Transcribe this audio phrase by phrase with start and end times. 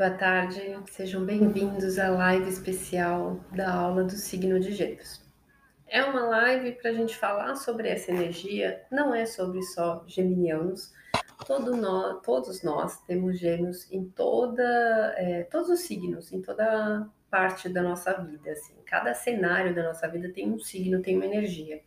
[0.00, 5.20] Boa tarde, sejam bem-vindos à live especial da aula do signo de Gêmeos.
[5.86, 10.90] É uma live para a gente falar sobre essa energia, não é sobre só geminianos,
[11.46, 14.62] Todo todos nós temos gêmeos em toda,
[15.18, 18.52] é, todos os signos, em toda parte da nossa vida.
[18.52, 18.76] Assim.
[18.86, 21.82] Cada cenário da nossa vida tem um signo, tem uma energia.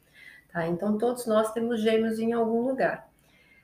[0.51, 0.67] Tá?
[0.67, 3.11] Então, todos nós temos gêmeos em algum lugar.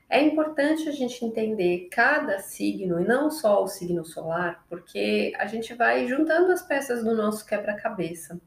[0.09, 5.45] É importante a gente entender cada signo, e não só o signo solar, porque a
[5.45, 8.41] gente vai juntando as peças do nosso quebra-cabeça.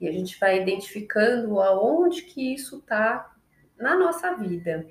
[0.00, 3.34] E a gente vai identificando aonde que isso está
[3.76, 4.86] na nossa vida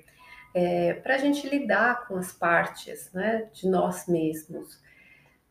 [0.54, 4.78] é, para a gente lidar com as partes né, de nós mesmos.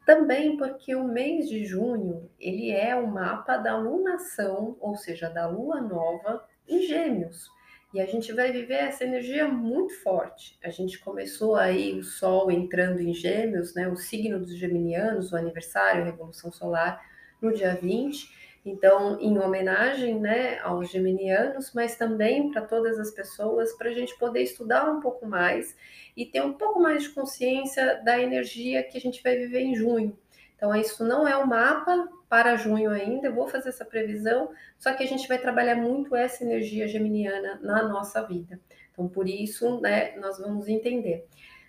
[0.06, 5.48] Também porque o mês de junho ele é o mapa da lunação, ou seja, da
[5.48, 7.50] lua nova em Gêmeos.
[7.92, 10.58] E a gente vai viver essa energia muito forte.
[10.64, 15.36] A gente começou aí o Sol entrando em Gêmeos, né, o signo dos geminianos, o
[15.36, 17.04] aniversário, a Revolução Solar,
[17.42, 18.30] no dia 20.
[18.64, 24.16] Então, em homenagem né, aos geminianos, mas também para todas as pessoas, para a gente
[24.20, 25.76] poder estudar um pouco mais
[26.16, 29.74] e ter um pouco mais de consciência da energia que a gente vai viver em
[29.74, 30.16] junho.
[30.60, 34.52] Então, isso não é o um mapa para junho ainda, eu vou fazer essa previsão,
[34.78, 38.60] só que a gente vai trabalhar muito essa energia geminiana na nossa vida.
[38.92, 41.26] Então, por isso, né, nós vamos entender.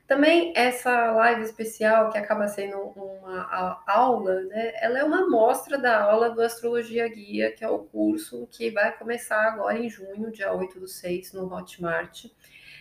[0.08, 6.02] Também essa live especial, que acaba sendo uma aula, né, ela é uma amostra da
[6.02, 10.52] aula do Astrologia Guia, que é o curso que vai começar agora em junho, dia
[10.52, 12.24] 8 do 6, no Hotmart.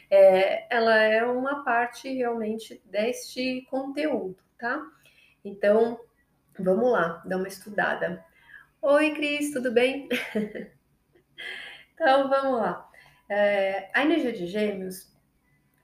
[0.10, 4.84] É, ela é uma parte realmente deste conteúdo, tá?
[5.44, 6.00] Então,
[6.58, 8.24] vamos lá, dar uma estudada.
[8.82, 10.10] Oi, Cris, tudo bem?
[11.94, 12.90] então, vamos lá.
[13.30, 15.12] É, a energia de Gêmeos,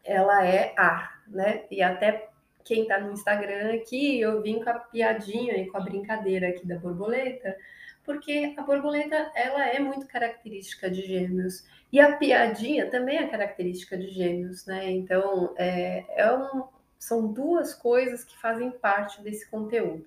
[0.04, 1.66] ela é ar, né?
[1.72, 2.30] E até
[2.66, 6.68] quem está no Instagram aqui, eu vim com a piadinha e com a brincadeira aqui
[6.68, 7.56] da borboleta,
[8.04, 13.98] porque a borboleta ela é muito característica de gêmeos e a piadinha também é característica
[13.98, 14.92] de gêmeos, né?
[14.92, 16.64] Então é, é um,
[16.98, 20.06] são duas coisas que fazem parte desse conteúdo.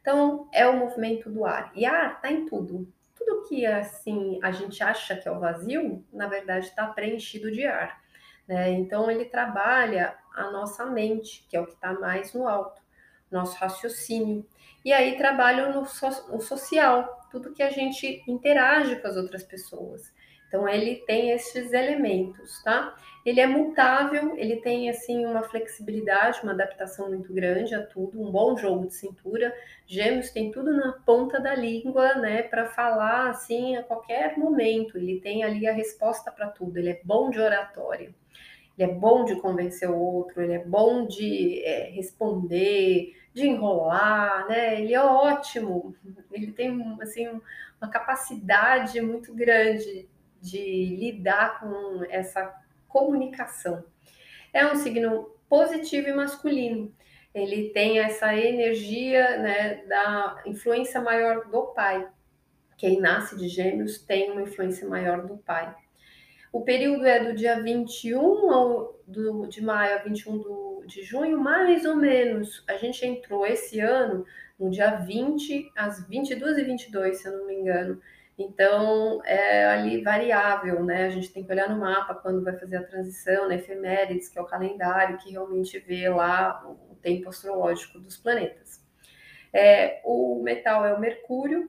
[0.00, 2.90] Então é o movimento do ar e ar está em tudo.
[3.14, 7.66] Tudo que assim a gente acha que é o vazio, na verdade está preenchido de
[7.66, 8.00] ar.
[8.48, 8.70] Né?
[8.70, 12.80] Então ele trabalha a nossa mente, que é o que está mais no alto,
[13.30, 14.46] nosso raciocínio.
[14.84, 19.42] E aí trabalho no, so, no social, tudo que a gente interage com as outras
[19.42, 20.12] pessoas.
[20.48, 22.96] Então ele tem esses elementos, tá?
[23.24, 28.30] Ele é mutável, ele tem assim uma flexibilidade, uma adaptação muito grande a tudo, um
[28.30, 29.54] bom jogo de cintura.
[29.86, 34.96] Gêmeos tem tudo na ponta da língua, né, para falar assim a qualquer momento.
[34.96, 36.78] Ele tem ali a resposta para tudo.
[36.78, 38.14] Ele é bom de oratória
[38.82, 44.48] ele é bom de convencer o outro, ele é bom de é, responder, de enrolar,
[44.48, 44.80] né?
[44.80, 45.94] Ele é ótimo,
[46.32, 47.28] ele tem assim
[47.80, 50.08] uma capacidade muito grande
[50.40, 52.58] de lidar com essa
[52.90, 53.84] comunicação.
[54.52, 56.92] É um signo positivo e masculino.
[57.34, 62.06] Ele tem essa energia né, da influência maior do pai.
[62.76, 65.74] Quem nasce de gêmeos tem uma influência maior do pai.
[66.52, 71.38] O período é do dia 21 ao, do, de maio a 21 do, de junho,
[71.38, 72.64] mais ou menos.
[72.68, 74.26] A gente entrou esse ano
[74.58, 78.00] no dia 20 às 22 e 22, se eu não me engano.
[78.42, 81.04] Então, é ali variável, né?
[81.04, 83.56] A gente tem que olhar no mapa quando vai fazer a transição, né?
[83.56, 88.80] Efemérides, que é o calendário que realmente vê lá o tempo astrológico dos planetas.
[89.52, 91.68] É, o metal é o mercúrio,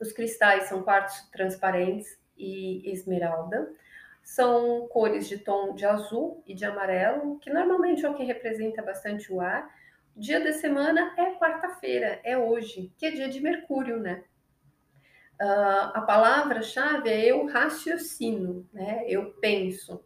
[0.00, 3.70] os cristais são quartos transparentes e esmeralda
[4.24, 8.82] são cores de tom de azul e de amarelo, que normalmente é o que representa
[8.82, 9.70] bastante o ar.
[10.16, 14.24] Dia da semana é quarta-feira, é hoje, que é dia de Mercúrio, né?
[15.40, 19.04] Uh, a palavra-chave é eu raciocino, né?
[19.08, 20.04] Eu penso.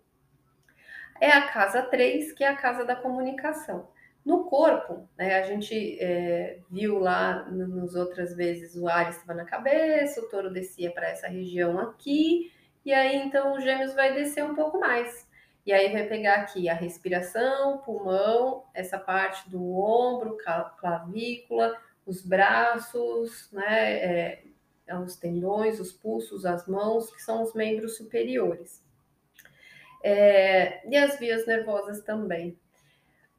[1.20, 3.88] É a casa 3, que é a casa da comunicação.
[4.24, 9.44] No corpo, né, a gente é, viu lá nas outras vezes o ar estava na
[9.44, 12.52] cabeça, o touro descia para essa região aqui,
[12.84, 15.28] e aí, então, o gêmeos vai descer um pouco mais.
[15.66, 20.38] E aí vai pegar aqui a respiração, pulmão, essa parte do ombro,
[20.78, 21.76] clavícula,
[22.06, 24.42] os braços, né, é,
[24.96, 28.82] os tendões, os pulsos, as mãos, que são os membros superiores.
[30.02, 32.58] É, e as vias nervosas também.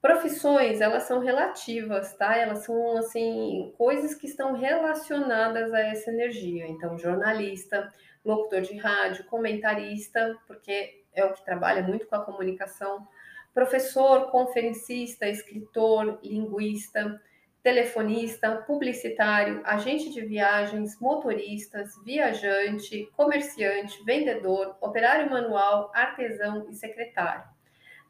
[0.01, 2.38] Profissões, elas são relativas, tá?
[2.38, 6.68] Elas são, assim, coisas que estão relacionadas a essa energia.
[6.68, 7.92] Então, jornalista,
[8.24, 13.06] locutor de rádio, comentarista, porque é o que trabalha muito com a comunicação,
[13.54, 17.22] professor, conferencista, escritor, linguista,
[17.61, 27.44] telefonista, publicitário, agente de viagens, motoristas, viajante, comerciante, vendedor, operário manual, artesão e secretário.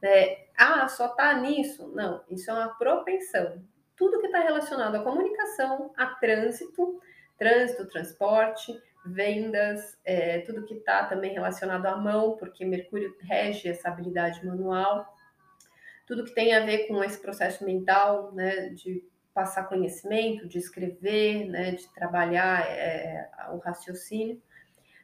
[0.02, 1.92] É, ah, só está nisso?
[1.96, 3.62] Não, isso é uma propensão.
[3.98, 7.02] Tudo que está relacionado à comunicação, a trânsito,
[7.38, 8.72] trânsito, transporte,
[9.06, 15.16] vendas, é, tudo que está também relacionado à mão, porque Mercúrio rege essa habilidade manual,
[16.06, 19.04] tudo que tem a ver com esse processo mental, né, de
[19.40, 24.42] passar conhecimento, de escrever, né, de trabalhar é, o raciocínio.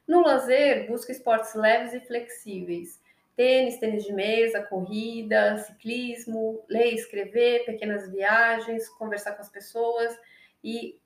[0.06, 3.02] No lazer, busca esportes leves e flexíveis.
[3.34, 10.14] Tênis, tênis de mesa, corrida, ciclismo, ler, escrever, pequenas viagens, conversar com as pessoas
[10.62, 11.00] e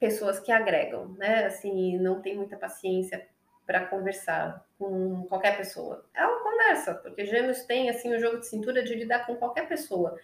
[0.00, 1.44] pessoas que agregam, né?
[1.44, 3.26] Assim, não tem muita paciência
[3.66, 6.06] para conversar com qualquer pessoa.
[6.14, 10.18] Ela conversa, porque Gêmeos tem assim o jogo de cintura de lidar com qualquer pessoa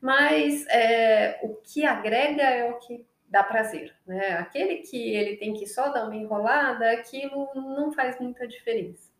[0.00, 4.32] mas é, o que agrega é o que dá prazer, né?
[4.34, 9.10] Aquele que ele tem que só dar uma enrolada, aquilo não faz muita diferença.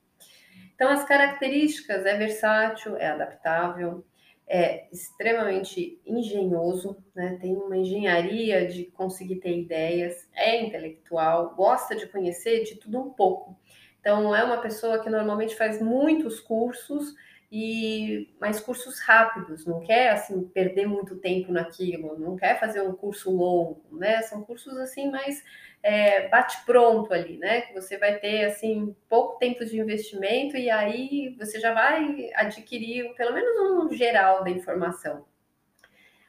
[0.74, 4.04] Então, as características é versátil, é adaptável,
[4.46, 7.36] é extremamente engenhoso, né?
[7.40, 13.10] tem uma engenharia de conseguir ter ideias, é intelectual, gosta de conhecer de tudo um
[13.10, 13.58] pouco.
[14.00, 17.14] Então, é uma pessoa que normalmente faz muitos cursos
[17.50, 22.92] e mais cursos rápidos, não quer assim perder muito tempo naquilo, não quer fazer um
[22.92, 24.20] curso longo, né?
[24.22, 25.42] São cursos assim mais
[25.82, 27.62] é, bate pronto ali, né?
[27.62, 33.14] Que você vai ter assim pouco tempo de investimento e aí você já vai adquirir
[33.14, 35.24] pelo menos um geral da informação.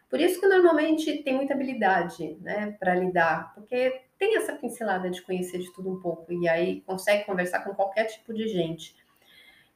[0.09, 5.21] Por isso que normalmente tem muita habilidade, né, para lidar, porque tem essa pincelada de
[5.21, 8.95] conhecer de tudo um pouco e aí consegue conversar com qualquer tipo de gente.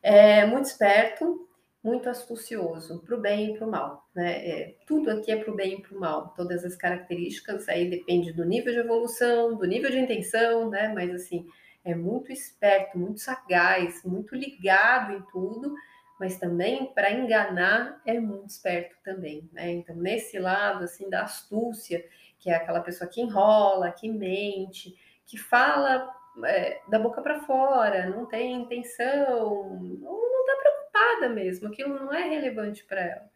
[0.03, 1.47] É muito esperto,
[1.81, 4.05] muito astucioso, para o bem e para o mal.
[4.13, 4.47] Né?
[4.47, 6.33] É, tudo aqui é para o bem e para o mal.
[6.35, 10.91] Todas as características aí depende do nível de evolução, do nível de intenção, né?
[10.93, 11.47] Mas assim,
[11.85, 15.73] é muito esperto, muito sagaz, muito ligado em tudo,
[16.19, 19.71] mas também para enganar é muito esperto também, né?
[19.71, 22.05] Então, nesse lado assim da astúcia,
[22.39, 24.95] que é aquela pessoa que enrola, que mente,
[25.25, 31.95] que fala é, da boca para fora, não tem intenção, não está preocupada mesmo, aquilo
[31.95, 33.33] não é relevante para ela.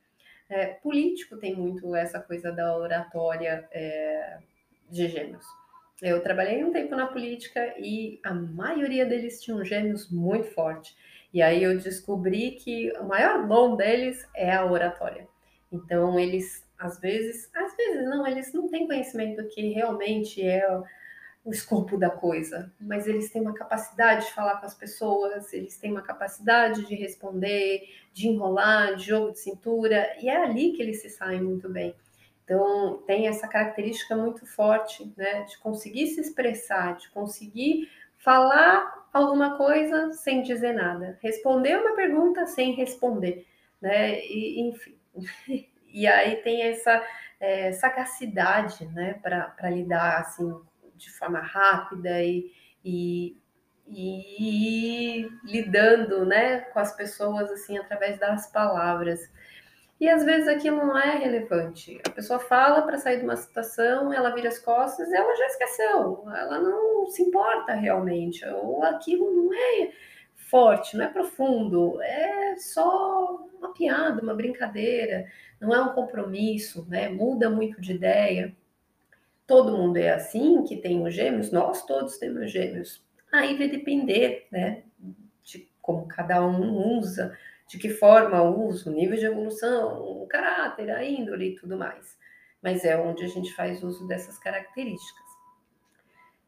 [0.49, 4.37] É, político tem muito essa coisa da oratória é,
[4.89, 5.45] de gêmeos.
[6.01, 10.95] Eu trabalhei um tempo na política e a maioria deles tinham gêmeos muito forte.
[11.33, 15.27] E aí eu descobri que o maior dom deles é a oratória.
[15.71, 20.65] Então eles, às vezes, às vezes não, eles não têm conhecimento do que realmente é
[21.47, 25.77] o escopo da coisa, mas eles têm uma capacidade de falar com as pessoas, eles
[25.77, 30.81] têm uma capacidade de responder, de enrolar, de jogo de cintura, e é ali que
[30.81, 31.95] eles se saem muito bem.
[32.43, 39.55] Então, tem essa característica muito forte, né, de conseguir se expressar, de conseguir falar alguma
[39.57, 43.45] coisa sem dizer nada, responder uma pergunta sem responder,
[43.81, 44.97] né, e, enfim.
[45.89, 47.01] E aí tem essa
[47.39, 50.53] é, sagacidade, né, para lidar, assim,
[50.97, 52.51] de forma rápida e,
[52.83, 53.37] e,
[53.87, 59.31] e lidando né, com as pessoas assim através das palavras.
[59.99, 61.99] E às vezes aquilo não é relevante.
[62.05, 66.23] A pessoa fala para sair de uma situação, ela vira as costas ela já esqueceu.
[66.27, 68.45] Ela não se importa realmente.
[68.45, 69.91] Ou aquilo não é
[70.35, 75.25] forte, não é profundo, é só uma piada, uma brincadeira,
[75.59, 77.09] não é um compromisso, né?
[77.09, 78.55] Muda muito de ideia
[79.47, 83.01] todo mundo é assim, que tem os gêmeos, nós todos temos gêmeos.
[83.31, 84.83] Aí vai depender, né,
[85.41, 87.35] de como cada um usa,
[87.67, 92.17] de que forma usa, o nível de evolução, o caráter, a índole e tudo mais.
[92.61, 95.25] Mas é onde a gente faz uso dessas características.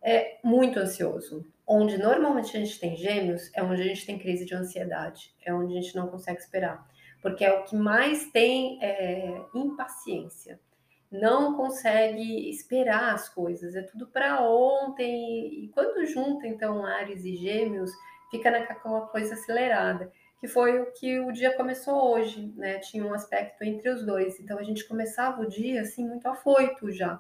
[0.02, 1.46] É muito ansioso.
[1.66, 5.54] Onde normalmente a gente tem gêmeos é onde a gente tem crise de ansiedade, é
[5.54, 6.88] onde a gente não consegue esperar,
[7.22, 10.60] porque é o que mais tem é, impaciência
[11.12, 15.66] não consegue esperar as coisas, é tudo para ontem.
[15.66, 17.92] E quando junta então Ares e Gêmeos,
[18.30, 22.80] fica naquela coisa acelerada, que foi o que o dia começou hoje, né?
[22.80, 26.92] Tinha um aspecto entre os dois, então a gente começava o dia assim muito afoito
[26.92, 27.20] já.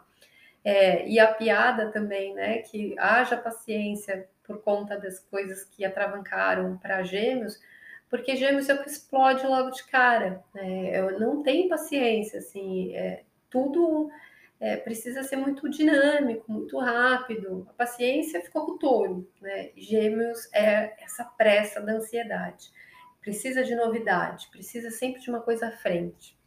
[0.64, 2.60] É, e a piada também, né?
[2.60, 7.60] Que haja paciência por conta das coisas que atravancaram para Gêmeos,
[8.10, 10.44] porque Gêmeos é o que explode logo de cara.
[10.54, 11.00] Né?
[11.00, 12.96] Eu não tenho paciência, assim.
[12.96, 14.10] É, tudo
[14.60, 17.66] é, precisa ser muito dinâmico, muito rápido.
[17.70, 19.72] A paciência ficou com o touro, né?
[19.76, 22.72] Gêmeos é essa pressa da ansiedade.
[23.22, 26.38] Precisa de novidade, precisa sempre de uma coisa à frente.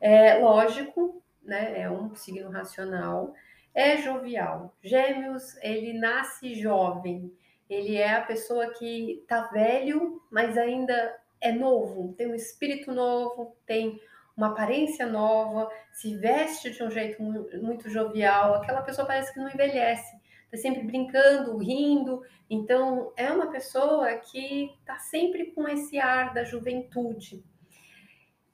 [0.00, 1.80] É lógico, né?
[1.80, 3.34] É um signo racional,
[3.74, 4.76] é jovial.
[4.82, 7.32] Gêmeos, ele nasce jovem.
[7.68, 13.56] Ele é a pessoa que tá velho, mas ainda é novo, tem um espírito novo,
[13.66, 14.00] tem
[14.36, 19.48] uma aparência nova, se veste de um jeito muito jovial, aquela pessoa parece que não
[19.48, 20.14] envelhece,
[20.44, 22.22] está sempre brincando, rindo.
[22.48, 27.42] Então, é uma pessoa que está sempre com esse ar da juventude.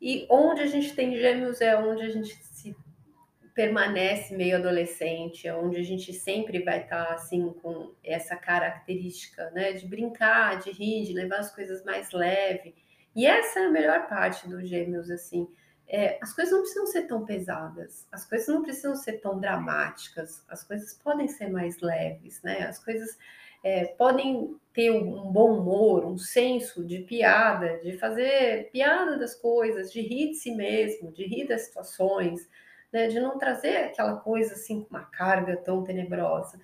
[0.01, 2.77] E onde a gente tem gêmeos é onde a gente se
[3.55, 9.51] permanece meio adolescente, é onde a gente sempre vai estar tá, assim com essa característica,
[9.51, 12.75] né, de brincar, de rir, de levar as coisas mais leve.
[13.15, 15.47] E essa é a melhor parte dos gêmeos, assim,
[15.93, 20.43] é, as coisas não precisam ser tão pesadas, as coisas não precisam ser tão dramáticas,
[20.49, 22.63] as coisas podem ser mais leves, né?
[22.63, 23.19] As coisas
[23.63, 29.93] é, podem ter um bom humor, um senso de piada, de fazer piada das coisas,
[29.93, 32.49] de rir de si mesmo, de rir das situações,
[32.91, 33.09] né?
[33.09, 36.59] De não trazer aquela coisa assim com uma carga tão tenebrosa.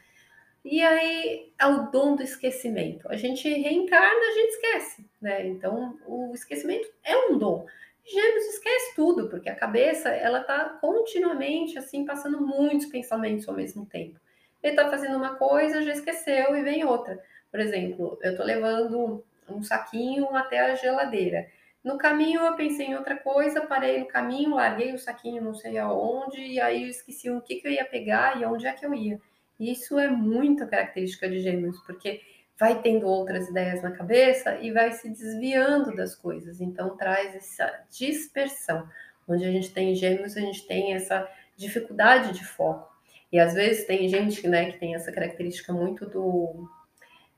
[0.64, 3.06] E aí é o dom do esquecimento.
[3.10, 5.46] A gente reencarna, a gente esquece, né?
[5.46, 7.66] Então o esquecimento é um dom.
[8.10, 13.84] Gêmeos esquece tudo, porque a cabeça ela tá continuamente assim passando muitos pensamentos ao mesmo
[13.84, 14.18] tempo.
[14.62, 17.22] Ele tá fazendo uma coisa, já esqueceu e vem outra.
[17.50, 21.48] Por exemplo, eu tô levando um saquinho até a geladeira.
[21.84, 25.78] No caminho eu pensei em outra coisa, parei no caminho, larguei o saquinho não sei
[25.78, 28.84] aonde, e aí eu esqueci o que, que eu ia pegar e aonde é que
[28.84, 29.20] eu ia.
[29.60, 32.20] Isso é muito característica de gêmeos, porque
[32.58, 36.60] vai tendo outras ideias na cabeça e vai se desviando das coisas.
[36.60, 38.88] Então traz essa dispersão.
[39.26, 42.90] Onde a gente tem gêmeos, a gente tem essa dificuldade de foco.
[43.30, 46.68] E às vezes tem gente né, que tem essa característica muito do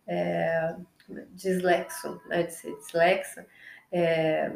[0.07, 0.75] é,
[1.33, 3.47] dislexo, né, de ser dislexa.
[3.91, 4.53] É,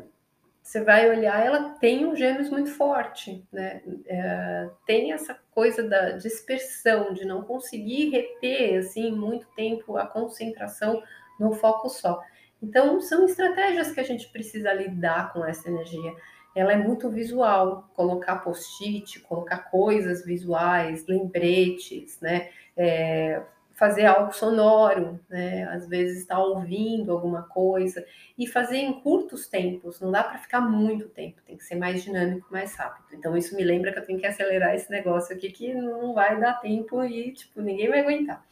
[0.65, 3.83] você vai olhar, ela tem um gêmeos muito forte, né?
[4.07, 11.03] É, tem essa coisa da dispersão, de não conseguir reter, assim, muito tempo a concentração
[11.39, 12.19] no foco só.
[12.63, 16.15] Então, são estratégias que a gente precisa lidar com essa energia.
[16.57, 22.49] Ela é muito visual, colocar post-it, colocar coisas visuais, lembretes, né?
[22.75, 23.43] É,
[23.75, 25.65] fazer algo sonoro, né?
[25.65, 28.05] Às vezes estar ouvindo alguma coisa
[28.39, 32.03] e fazer em curtos tempos, não dá para ficar muito tempo, tem que ser mais
[32.03, 33.07] dinâmico, mais rápido.
[33.13, 36.39] Então isso me lembra que eu tenho que acelerar esse negócio aqui que não vai
[36.41, 38.45] dar tempo e tipo ninguém vai aguentar.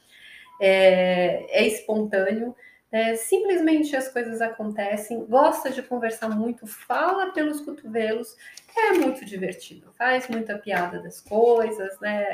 [0.61, 2.55] É, é espontâneo,
[2.93, 8.37] é, simplesmente as coisas acontecem, gosta de conversar muito, fala pelos cotovelos,
[8.77, 12.25] é muito divertido, faz muita piada das coisas, né?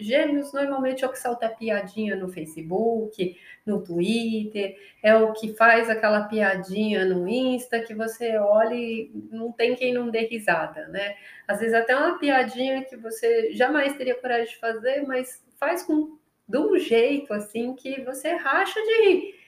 [0.00, 5.88] Gêmeos normalmente é o que salta piadinha no Facebook, no Twitter, é o que faz
[5.88, 11.14] aquela piadinha no Insta que você olha e não tem quem não dê risada, né?
[11.46, 16.18] Às vezes até uma piadinha que você jamais teria coragem de fazer, mas faz com
[16.48, 19.39] de um jeito assim que você racha de rir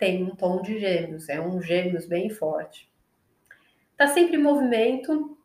[0.00, 2.90] tem um tom de gêmeos, é um gêmeos bem forte.
[3.98, 5.36] Tá sempre em movimento,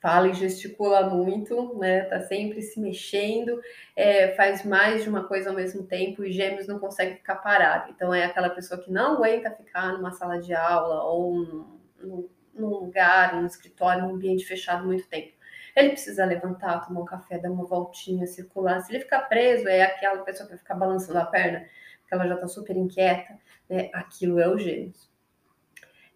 [0.00, 2.04] fala e gesticula muito, né?
[2.04, 3.60] Tá sempre se mexendo,
[3.94, 7.92] é, faz mais de uma coisa ao mesmo tempo e gêmeos não consegue ficar parado.
[7.94, 11.34] Então é aquela pessoa que não aguenta ficar numa sala de aula ou
[12.02, 15.36] num, num lugar, num escritório, num ambiente fechado muito tempo.
[15.76, 18.80] Ele precisa levantar, tomar um café, dar uma voltinha, circular.
[18.80, 21.68] Se ele ficar preso, é aquela pessoa que vai ficar balançando a perna,
[22.08, 23.38] porque ela já está super inquieta
[23.68, 23.90] né?
[23.92, 25.10] Aquilo é o gêmeos.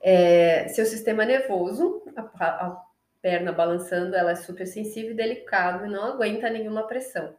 [0.01, 2.85] É, seu sistema nervoso, a, a,
[3.21, 7.37] perna balançando, ela é super sensível e delicado e não aguenta nenhuma pressão.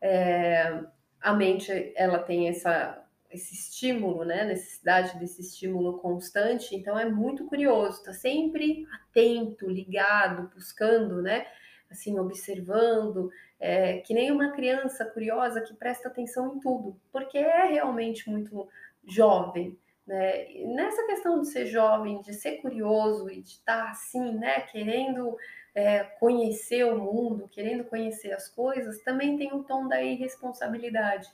[0.00, 0.80] É,
[1.20, 4.44] a mente, ela tem essa, esse estímulo, né?
[4.44, 11.46] Necessidade desse estímulo constante, então é muito curioso, tá sempre atento, ligado, buscando, né?
[11.90, 17.66] Assim, observando, é, que nem uma criança curiosa que presta atenção em tudo, porque é
[17.66, 18.68] realmente muito
[19.06, 19.76] jovem,
[20.06, 20.50] né?
[20.50, 25.36] E nessa questão de ser jovem, de ser curioso e de estar assim, né, querendo
[25.74, 31.28] é, conhecer o mundo, querendo conhecer as coisas, também tem um tom da irresponsabilidade.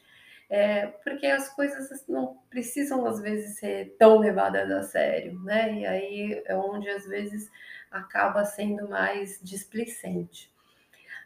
[0.50, 5.72] É, porque as coisas não precisam às vezes ser tão levadas a sério, né?
[5.72, 7.50] E aí é onde às vezes
[7.94, 10.52] acaba sendo mais displicente.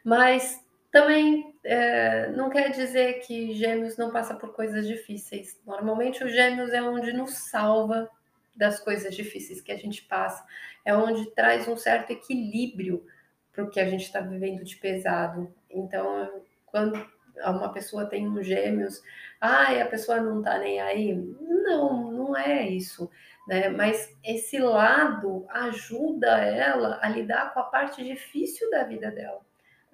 [0.04, 5.58] Mas também é, não quer dizer que Gêmeos não passa por coisas difíceis.
[5.66, 8.08] Normalmente o Gêmeos é onde nos salva
[8.54, 10.44] das coisas difíceis que a gente passa,
[10.84, 13.04] é onde traz um certo equilíbrio
[13.52, 15.52] para o que a gente está vivendo de pesado.
[15.70, 16.94] Então, quando
[17.36, 19.02] uma pessoa tem um Gêmeos,
[19.40, 21.14] ai, a pessoa não está nem aí.
[21.14, 23.10] Não, não é isso.
[23.48, 23.70] Né?
[23.70, 29.40] Mas esse lado ajuda ela a lidar com a parte difícil da vida dela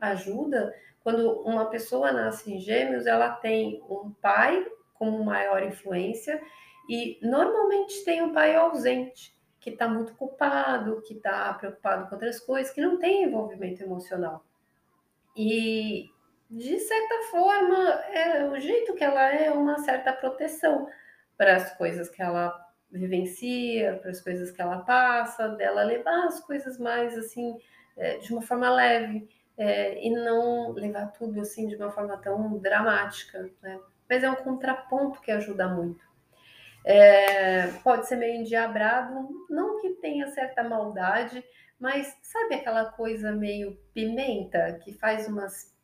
[0.00, 6.42] ajuda quando uma pessoa nasce em Gêmeos, ela tem um pai como maior influência
[6.88, 12.40] e normalmente tem um pai ausente, que está muito culpado, que está preocupado com outras
[12.40, 14.44] coisas, que não tem envolvimento emocional.
[15.36, 16.10] E
[16.50, 17.78] de certa forma,
[18.10, 20.88] é, o jeito que ela é, é uma certa proteção
[21.36, 26.40] para as coisas que ela vivencia, para as coisas que ela passa, dela levar as
[26.40, 27.56] coisas mais assim,
[27.96, 32.58] é, de uma forma leve, é, e não levar tudo assim de uma forma tão
[32.58, 33.80] dramática, né?
[34.08, 36.04] Mas é um contraponto que ajuda muito.
[36.84, 41.42] É, pode ser meio endiabrado, não que tenha certa maldade,
[41.80, 45.74] mas sabe aquela coisa meio pimenta que faz umas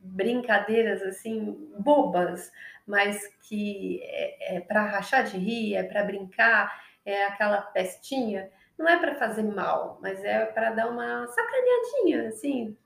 [0.00, 2.50] brincadeiras assim bobas,
[2.86, 6.72] mas que é, é para rachar de rir, é para brincar,
[7.04, 8.50] é aquela pestinha.
[8.78, 12.76] Não é para fazer mal, mas é para dar uma sacaneadinha, assim,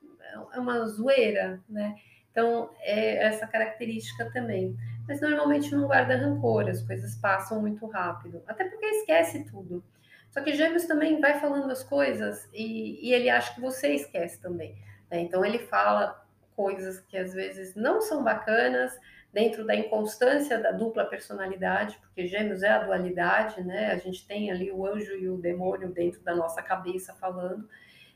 [0.53, 1.95] é uma zoeira, né?
[2.31, 4.75] Então, é essa característica também.
[5.07, 9.83] Mas normalmente não guarda rancor, as coisas passam muito rápido, até porque esquece tudo.
[10.29, 14.39] Só que Gêmeos também vai falando as coisas e, e ele acha que você esquece
[14.41, 14.77] também.
[15.09, 15.19] Né?
[15.19, 18.97] Então, ele fala coisas que às vezes não são bacanas,
[19.33, 23.91] dentro da inconstância da dupla personalidade, porque Gêmeos é a dualidade, né?
[23.91, 27.67] A gente tem ali o anjo e o demônio dentro da nossa cabeça falando,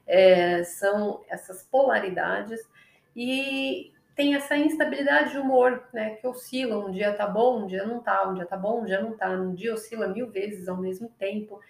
[0.05, 2.59] é, são essas polaridades
[3.15, 6.15] e tem essa instabilidade de humor, né?
[6.15, 8.85] Que oscila, um dia tá bom, um dia não tá, um dia tá bom, um
[8.85, 11.61] dia não tá, um dia oscila mil vezes ao mesmo tempo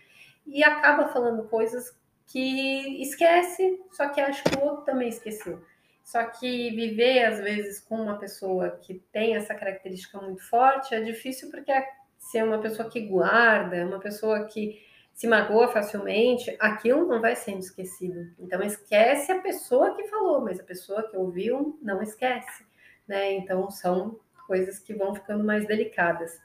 [0.45, 1.95] e acaba falando coisas
[2.27, 5.61] que esquece, só que acho que o outro também esqueceu.
[6.05, 11.01] Só que viver, às vezes, com uma pessoa que tem essa característica muito forte é
[11.01, 11.73] difícil porque
[12.19, 14.79] se é uma pessoa que guarda, uma pessoa que
[15.15, 18.31] se magoa facilmente, aquilo não vai sendo esquecido.
[18.37, 22.63] Então, esquece a pessoa que falou, mas a pessoa que ouviu não esquece.
[23.07, 23.33] Né?
[23.33, 26.39] Então, são coisas que vão ficando mais delicadas.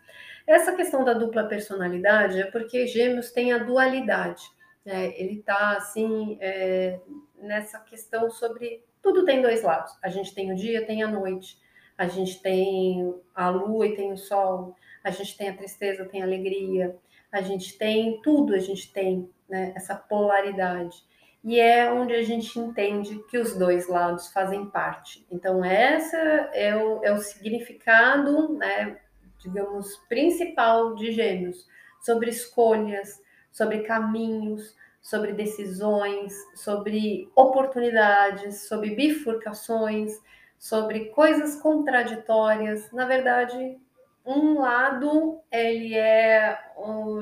[0.47, 4.43] Essa questão da dupla personalidade é porque Gêmeos tem a dualidade.
[4.87, 5.13] Né?
[5.21, 6.99] Ele está, assim, é,
[7.37, 9.97] nessa questão sobre tudo tem dois lados.
[10.03, 11.59] A gente tem o dia, tem a noite.
[11.97, 14.75] A gente tem a lua e tem o sol.
[15.03, 16.97] A gente tem a tristeza, tem a alegria.
[17.33, 21.05] A gente tem tudo, a gente tem né, essa polaridade.
[21.43, 25.27] E é onde a gente entende que os dois lados fazem parte.
[25.31, 28.99] Então, essa é o, é o significado, né,
[29.39, 31.67] digamos, principal de Gêmeos,
[32.03, 40.13] sobre escolhas, sobre caminhos, sobre decisões, sobre oportunidades, sobre bifurcações,
[40.59, 42.91] sobre coisas contraditórias.
[42.93, 43.79] Na verdade,
[44.25, 46.59] um lado ele é,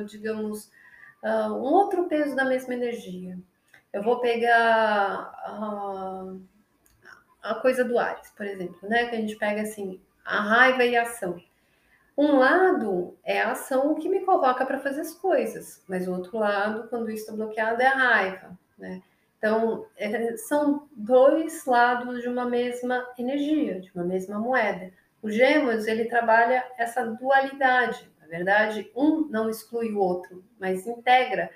[0.06, 0.70] digamos,
[1.22, 3.38] ah, um outro peso da mesma energia.
[3.92, 6.34] Eu vou pegar ah,
[7.42, 9.06] a coisa do Ares, por exemplo, né?
[9.06, 11.40] Que a gente pega assim a raiva e a ação.
[12.18, 16.36] Um lado é a ação que me coloca para fazer as coisas, mas o outro
[16.36, 19.00] lado, quando isso está bloqueado, é a raiva, né?
[19.38, 24.92] Então, é, são dois lados de uma mesma energia, de uma mesma moeda.
[25.22, 28.10] O Gêmeos, ele trabalha essa dualidade.
[28.20, 31.48] Na verdade, um não exclui o outro, mas integra.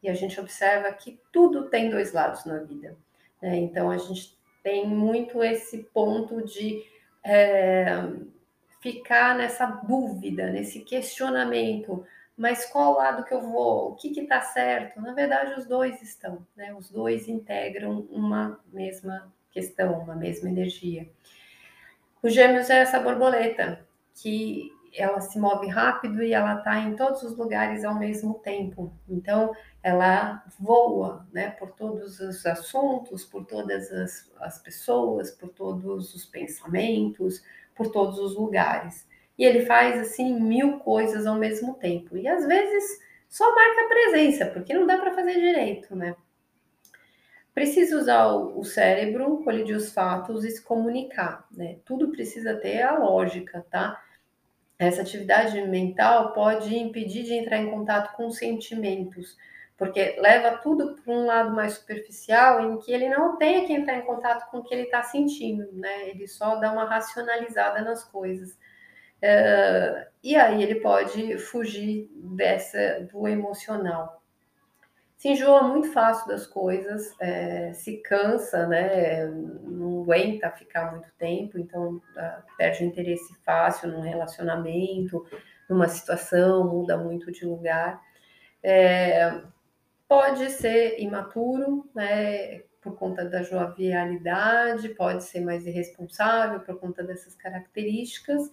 [0.00, 2.96] E a gente observa que tudo tem dois lados na vida.
[3.42, 3.56] Né?
[3.56, 6.84] Então, a gente tem muito esse ponto de...
[7.24, 8.00] É,
[8.84, 12.04] ficar nessa dúvida, nesse questionamento,
[12.36, 13.92] mas qual lado que eu vou?
[13.92, 15.00] O que está certo?
[15.00, 16.74] Na verdade, os dois estão, né?
[16.74, 21.08] Os dois integram uma mesma questão, uma mesma energia.
[22.22, 27.22] O gêmeos é essa borboleta que ela se move rápido e ela está em todos
[27.22, 28.92] os lugares ao mesmo tempo.
[29.08, 36.14] Então, ela voa né, por todos os assuntos, por todas as, as pessoas, por todos
[36.14, 37.42] os pensamentos,
[37.74, 39.08] por todos os lugares.
[39.38, 42.16] E ele faz assim mil coisas ao mesmo tempo.
[42.16, 46.14] E às vezes só marca presença, porque não dá para fazer direito, né?
[47.52, 51.78] Precisa usar o cérebro, colidir os fatos e se comunicar, né?
[51.84, 54.00] Tudo precisa ter a lógica, tá?
[54.78, 59.36] Essa atividade mental pode impedir de entrar em contato com sentimentos,
[59.76, 63.96] porque leva tudo para um lado mais superficial, em que ele não tem que entrar
[63.96, 66.08] em contato com o que ele está sentindo, né?
[66.10, 68.52] Ele só dá uma racionalizada nas coisas.
[68.52, 74.22] Uh, e aí ele pode fugir dessa do emocional.
[75.16, 79.24] Se enjoa muito fácil das coisas, é, se cansa, né?
[79.26, 85.24] Não aguenta ficar muito tempo, então uh, perde o interesse fácil num relacionamento,
[85.68, 88.00] numa situação, muda muito de lugar.
[88.62, 89.40] É,
[90.08, 92.62] pode ser imaturo, né?
[92.84, 98.50] por conta da jovialidade, pode ser mais irresponsável por conta dessas características,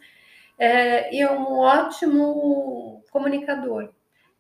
[0.58, 3.90] é, e é um ótimo comunicador.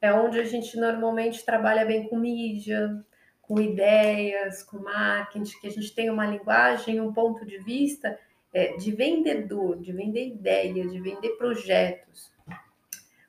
[0.02, 3.04] É onde a gente normalmente trabalha bem com mídia,
[3.42, 8.18] com ideias, com marketing, que a gente tem uma linguagem, um ponto de vista
[8.54, 12.32] é, de vendedor, de vender ideias, de vender projetos.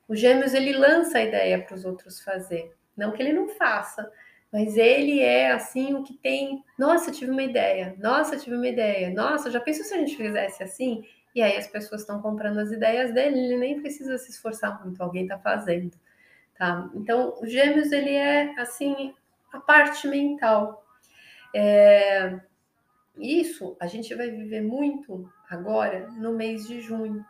[0.07, 4.11] O Gêmeos ele lança a ideia para os outros fazer, não que ele não faça,
[4.51, 6.63] mas ele é assim o que tem.
[6.77, 7.95] Nossa, tive uma ideia.
[7.97, 9.09] Nossa, tive uma ideia.
[9.09, 11.03] Nossa, já pensou se a gente fizesse assim?
[11.33, 15.01] E aí as pessoas estão comprando as ideias dele, ele nem precisa se esforçar muito,
[15.01, 15.91] alguém está fazendo,
[16.55, 16.87] tá?
[16.93, 19.15] Então, o Gêmeos ele é assim
[19.51, 20.85] a parte mental.
[21.55, 22.39] É...
[23.17, 27.25] Isso a gente vai viver muito agora no mês de junho,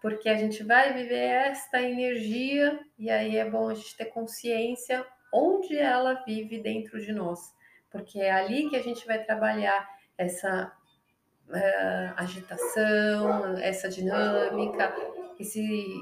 [0.00, 5.04] porque a gente vai viver esta energia e aí é bom a gente ter consciência
[5.32, 7.54] onde ela vive dentro de nós,
[7.90, 10.72] porque é ali que a gente vai trabalhar essa
[11.48, 14.94] uh, agitação, essa dinâmica,
[15.38, 15.94] esse,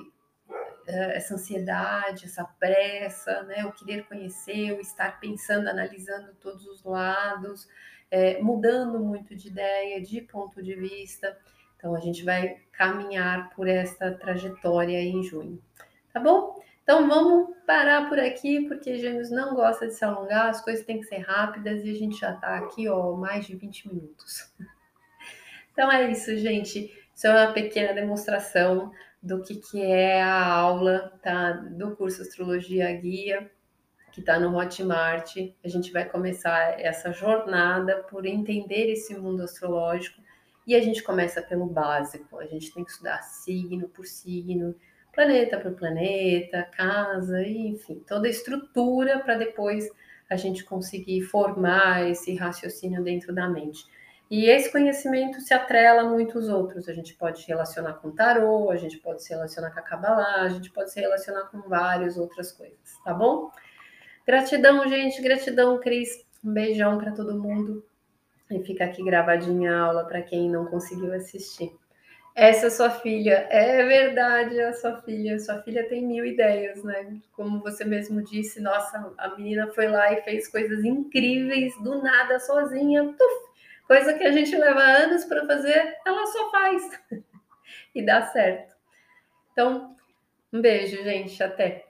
[0.49, 3.65] uh, essa ansiedade, essa pressa, né?
[3.65, 7.69] o querer conhecer, o estar pensando, analisando todos os lados,
[8.11, 11.37] é, mudando muito de ideia, de ponto de vista.
[11.77, 15.63] Então, a gente vai caminhar por esta trajetória em junho,
[16.13, 16.57] tá bom?
[16.87, 21.01] Então vamos parar por aqui, porque Gêmeos não gosta de se alongar, as coisas têm
[21.01, 24.55] que ser rápidas e a gente já está aqui, ó, mais de 20 minutos.
[25.73, 26.91] Então é isso, gente.
[27.15, 28.91] Isso é uma pequena demonstração
[29.23, 33.51] do que, que é a aula tá, do curso Astrologia Guia,
[34.11, 35.37] que está no Hotmart.
[35.63, 40.23] A gente vai começar essa jornada por entender esse mundo astrológico
[40.67, 42.39] e a gente começa pelo básico.
[42.39, 44.75] A gente tem que estudar signo por signo,
[45.13, 49.89] planeta por planeta, casa, enfim, toda a estrutura para depois
[50.29, 53.85] a gente conseguir formar esse raciocínio dentro da mente.
[54.29, 56.89] E esse conhecimento se atrela a muitos outros.
[56.89, 60.43] A gente pode se relacionar com tarô, a gente pode se relacionar com a Kabbalah,
[60.43, 63.51] a gente pode se relacionar com várias outras coisas, tá bom?
[64.27, 66.27] Gratidão, gente, gratidão, Cris.
[66.45, 67.85] Um beijão para todo mundo.
[68.51, 71.73] E fica aqui gravadinha a aula para quem não conseguiu assistir.
[72.35, 73.47] Essa é sua filha.
[73.51, 75.39] É verdade, a sua filha.
[75.41, 77.19] Sua filha tem mil ideias, né?
[77.33, 82.39] Como você mesmo disse, nossa, a menina foi lá e fez coisas incríveis do nada,
[82.39, 83.05] sozinha.
[83.05, 83.47] Tuf,
[83.89, 86.91] coisa que a gente leva anos para fazer, ela só faz.
[87.95, 88.75] e dá certo.
[89.53, 89.97] Então,
[90.53, 91.43] um beijo, gente.
[91.43, 91.86] Até.